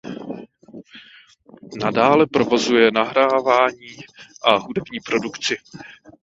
[1.81, 3.97] Nadále provozuje nahrávání
[4.45, 5.55] a hudební produkci.